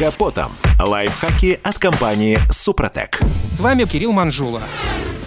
капотом. 0.00 0.50
Лайфхаки 0.80 1.60
от 1.62 1.78
компании 1.78 2.38
«Супротек». 2.50 3.20
С 3.52 3.60
вами 3.60 3.84
Кирилл 3.84 4.12
Манжула. 4.12 4.62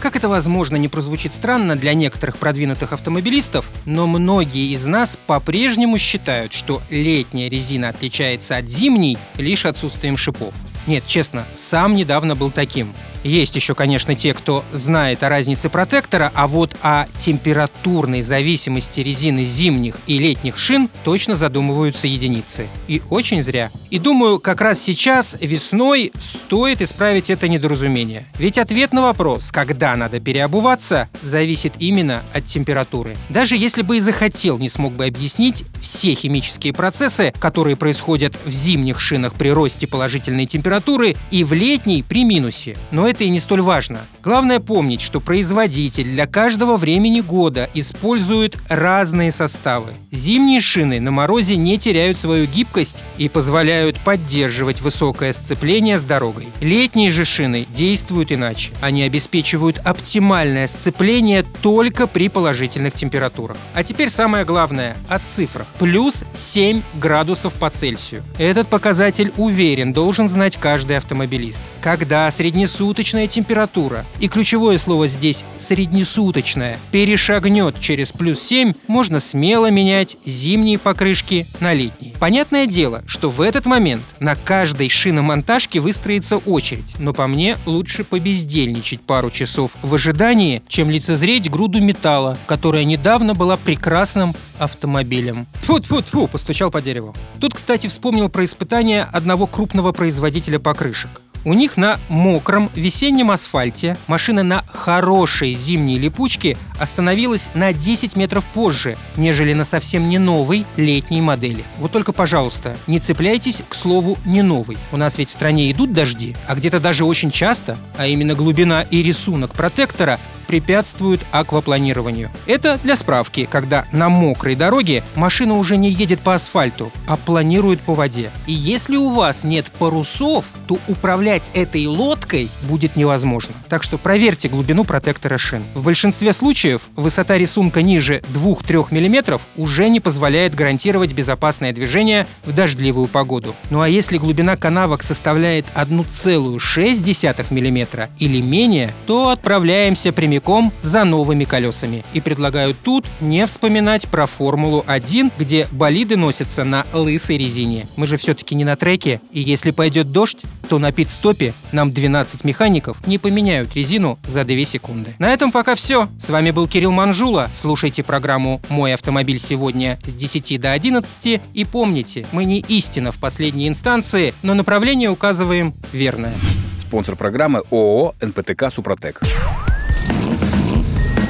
Как 0.00 0.16
это 0.16 0.30
возможно 0.30 0.76
не 0.76 0.88
прозвучит 0.88 1.34
странно 1.34 1.76
для 1.76 1.92
некоторых 1.92 2.38
продвинутых 2.38 2.94
автомобилистов, 2.94 3.70
но 3.84 4.06
многие 4.06 4.72
из 4.72 4.86
нас 4.86 5.18
по-прежнему 5.26 5.98
считают, 5.98 6.54
что 6.54 6.80
летняя 6.88 7.50
резина 7.50 7.90
отличается 7.90 8.56
от 8.56 8.70
зимней 8.70 9.18
лишь 9.36 9.66
отсутствием 9.66 10.16
шипов. 10.16 10.54
Нет, 10.86 11.04
честно, 11.06 11.44
сам 11.54 11.94
недавно 11.94 12.34
был 12.34 12.50
таким. 12.50 12.94
Есть 13.24 13.54
еще, 13.54 13.74
конечно, 13.74 14.14
те, 14.14 14.32
кто 14.32 14.64
знает 14.72 15.22
о 15.22 15.28
разнице 15.28 15.68
протектора, 15.68 16.32
а 16.34 16.46
вот 16.46 16.76
о 16.82 17.04
температурной 17.18 18.22
зависимости 18.22 19.00
резины 19.00 19.44
зимних 19.44 19.96
и 20.06 20.18
летних 20.18 20.56
шин 20.56 20.88
точно 21.04 21.36
задумываются 21.36 22.08
единицы. 22.08 22.68
И 22.88 23.02
очень 23.10 23.42
зря. 23.42 23.70
И 23.92 23.98
думаю, 23.98 24.38
как 24.38 24.62
раз 24.62 24.80
сейчас, 24.80 25.36
весной, 25.38 26.12
стоит 26.18 26.80
исправить 26.80 27.28
это 27.28 27.46
недоразумение. 27.46 28.24
Ведь 28.38 28.56
ответ 28.56 28.94
на 28.94 29.02
вопрос, 29.02 29.52
когда 29.52 29.94
надо 29.96 30.18
переобуваться, 30.18 31.10
зависит 31.20 31.74
именно 31.78 32.22
от 32.32 32.46
температуры. 32.46 33.14
Даже 33.28 33.54
если 33.54 33.82
бы 33.82 33.98
и 33.98 34.00
захотел, 34.00 34.58
не 34.58 34.70
смог 34.70 34.94
бы 34.94 35.04
объяснить 35.04 35.64
все 35.82 36.14
химические 36.14 36.72
процессы, 36.72 37.34
которые 37.38 37.76
происходят 37.76 38.34
в 38.46 38.50
зимних 38.50 38.98
шинах 38.98 39.34
при 39.34 39.50
росте 39.50 39.86
положительной 39.86 40.46
температуры 40.46 41.14
и 41.30 41.44
в 41.44 41.52
летней 41.52 42.02
при 42.02 42.24
минусе. 42.24 42.78
Но 42.92 43.06
это 43.06 43.24
и 43.24 43.28
не 43.28 43.40
столь 43.40 43.60
важно. 43.60 44.00
Главное 44.24 44.58
помнить, 44.58 45.02
что 45.02 45.20
производитель 45.20 46.04
для 46.04 46.24
каждого 46.24 46.78
времени 46.78 47.20
года 47.20 47.68
использует 47.74 48.56
разные 48.70 49.32
составы. 49.32 49.92
Зимние 50.10 50.62
шины 50.62 50.98
на 50.98 51.10
морозе 51.10 51.56
не 51.56 51.76
теряют 51.76 52.16
свою 52.18 52.46
гибкость 52.46 53.04
и 53.18 53.28
позволяют 53.28 53.81
поддерживать 53.98 54.80
высокое 54.80 55.32
сцепление 55.32 55.98
с 55.98 56.04
дорогой. 56.04 56.48
Летние 56.60 57.10
же 57.10 57.24
шины 57.24 57.66
действуют 57.74 58.32
иначе. 58.32 58.70
Они 58.80 59.02
обеспечивают 59.02 59.78
оптимальное 59.84 60.66
сцепление 60.66 61.44
только 61.62 62.06
при 62.06 62.28
положительных 62.28 62.94
температурах. 62.94 63.56
А 63.74 63.84
теперь 63.84 64.10
самое 64.10 64.44
главное 64.44 64.96
о 65.08 65.18
цифрах. 65.18 65.66
Плюс 65.78 66.24
7 66.34 66.82
градусов 66.94 67.54
по 67.54 67.70
Цельсию. 67.70 68.22
Этот 68.38 68.68
показатель, 68.68 69.32
уверен, 69.36 69.92
должен 69.92 70.28
знать 70.28 70.56
каждый 70.56 70.96
автомобилист. 70.96 71.62
Когда 71.80 72.30
среднесуточный 72.30 72.92
суточная 72.92 73.26
температура, 73.26 74.04
и 74.20 74.28
ключевое 74.28 74.76
слово 74.78 75.06
здесь 75.06 75.44
«среднесуточная», 75.56 76.78
перешагнет 76.90 77.80
через 77.80 78.12
плюс 78.12 78.40
7, 78.42 78.74
можно 78.86 79.20
смело 79.20 79.70
менять 79.70 80.16
зимние 80.24 80.78
покрышки 80.78 81.46
на 81.60 81.72
летние. 81.72 82.14
Понятное 82.18 82.66
дело, 82.66 83.02
что 83.06 83.30
в 83.30 83.40
этот 83.40 83.66
момент 83.72 84.02
на 84.20 84.36
каждой 84.36 84.90
шиномонтажке 84.90 85.80
выстроится 85.80 86.36
очередь, 86.36 86.94
но 86.98 87.14
по 87.14 87.26
мне 87.26 87.56
лучше 87.64 88.04
побездельничать 88.04 89.00
пару 89.00 89.30
часов 89.30 89.70
в 89.80 89.94
ожидании, 89.94 90.62
чем 90.68 90.90
лицезреть 90.90 91.50
груду 91.50 91.80
металла, 91.80 92.36
которая 92.46 92.84
недавно 92.84 93.32
была 93.32 93.56
прекрасным 93.56 94.34
автомобилем. 94.58 95.46
Тьфу-тьфу-тьфу, 95.62 96.28
постучал 96.28 96.70
по 96.70 96.82
дереву. 96.82 97.14
Тут, 97.40 97.54
кстати, 97.54 97.86
вспомнил 97.86 98.28
про 98.28 98.44
испытание 98.44 99.04
одного 99.04 99.46
крупного 99.46 99.92
производителя 99.92 100.58
покрышек. 100.58 101.08
У 101.44 101.54
них 101.54 101.76
на 101.76 101.98
мокром 102.08 102.70
весеннем 102.74 103.32
асфальте 103.32 103.96
машина 104.06 104.44
на 104.44 104.64
хорошей 104.70 105.54
зимней 105.54 105.98
липучке 105.98 106.56
остановилась 106.78 107.50
на 107.54 107.72
10 107.72 108.14
метров 108.16 108.44
позже, 108.44 108.96
нежели 109.16 109.52
на 109.52 109.64
совсем 109.64 110.08
не 110.08 110.18
новой 110.18 110.64
летней 110.76 111.20
модели. 111.20 111.64
Вот 111.78 111.90
только, 111.90 112.12
пожалуйста, 112.12 112.76
не 112.86 113.00
цепляйтесь 113.00 113.62
к 113.68 113.74
слову 113.74 114.18
«не 114.24 114.42
новый». 114.42 114.78
У 114.92 114.96
нас 114.96 115.18
ведь 115.18 115.30
в 115.30 115.32
стране 115.32 115.70
идут 115.72 115.92
дожди, 115.92 116.36
а 116.46 116.54
где-то 116.54 116.78
даже 116.78 117.04
очень 117.04 117.30
часто, 117.30 117.76
а 117.96 118.06
именно 118.06 118.34
глубина 118.34 118.82
и 118.82 119.02
рисунок 119.02 119.52
протектора 119.52 120.20
препятствуют 120.52 121.22
аквапланированию. 121.30 122.30
Это 122.44 122.78
для 122.84 122.94
справки, 122.96 123.48
когда 123.50 123.86
на 123.90 124.10
мокрой 124.10 124.54
дороге 124.54 125.02
машина 125.14 125.54
уже 125.54 125.78
не 125.78 125.88
едет 125.88 126.20
по 126.20 126.34
асфальту, 126.34 126.92
а 127.06 127.16
планирует 127.16 127.80
по 127.80 127.94
воде. 127.94 128.30
И 128.46 128.52
если 128.52 128.96
у 128.96 129.08
вас 129.08 129.44
нет 129.44 129.72
парусов, 129.78 130.44
то 130.68 130.78
управлять 130.88 131.50
этой 131.54 131.86
лодкой 131.86 132.50
будет 132.64 132.96
невозможно. 132.96 133.54
Так 133.70 133.82
что 133.82 133.96
проверьте 133.96 134.50
глубину 134.50 134.84
протектора 134.84 135.38
шин. 135.38 135.64
В 135.72 135.84
большинстве 135.84 136.34
случаев 136.34 136.82
высота 136.96 137.38
рисунка 137.38 137.80
ниже 137.80 138.22
2-3 138.34 138.88
мм 138.90 139.40
уже 139.56 139.88
не 139.88 140.00
позволяет 140.00 140.54
гарантировать 140.54 141.14
безопасное 141.14 141.72
движение 141.72 142.26
в 142.44 142.52
дождливую 142.52 143.08
погоду. 143.08 143.54
Ну 143.70 143.80
а 143.80 143.88
если 143.88 144.18
глубина 144.18 144.56
канавок 144.58 145.02
составляет 145.02 145.64
1,6 145.74 147.46
мм 147.50 148.08
или 148.18 148.42
менее, 148.42 148.92
то 149.06 149.30
отправляемся 149.30 150.12
прямиком 150.12 150.41
прямиком 150.42 150.72
за 150.82 151.04
новыми 151.04 151.44
колесами. 151.44 152.04
И 152.12 152.20
предлагаю 152.20 152.74
тут 152.74 153.06
не 153.20 153.46
вспоминать 153.46 154.08
про 154.08 154.26
Формулу-1, 154.26 155.32
где 155.38 155.68
болиды 155.70 156.16
носятся 156.16 156.64
на 156.64 156.84
лысой 156.92 157.38
резине. 157.38 157.86
Мы 157.96 158.06
же 158.06 158.16
все-таки 158.16 158.54
не 158.54 158.64
на 158.64 158.76
треке, 158.76 159.20
и 159.32 159.40
если 159.40 159.70
пойдет 159.70 160.10
дождь, 160.10 160.42
то 160.68 160.78
на 160.78 160.92
пит-стопе 160.92 161.54
нам 161.72 161.92
12 161.92 162.44
механиков 162.44 163.06
не 163.06 163.18
поменяют 163.18 163.74
резину 163.74 164.18
за 164.24 164.44
2 164.44 164.64
секунды. 164.64 165.14
На 165.18 165.32
этом 165.32 165.52
пока 165.52 165.74
все. 165.74 166.08
С 166.20 166.30
вами 166.30 166.50
был 166.50 166.66
Кирилл 166.66 166.92
Манжула. 166.92 167.50
Слушайте 167.54 168.02
программу 168.02 168.60
«Мой 168.68 168.94
автомобиль 168.94 169.38
сегодня» 169.38 169.98
с 170.04 170.14
10 170.14 170.60
до 170.60 170.72
11 170.72 171.40
и 171.54 171.64
помните, 171.64 172.26
мы 172.32 172.44
не 172.44 172.60
истина 172.60 173.12
в 173.12 173.18
последней 173.18 173.68
инстанции, 173.68 174.34
но 174.42 174.54
направление 174.54 175.10
указываем 175.10 175.74
верное. 175.92 176.34
Спонсор 176.80 177.16
программы 177.16 177.62
ООО 177.70 178.14
«НПТК 178.20 178.70
Супротек». 178.70 179.20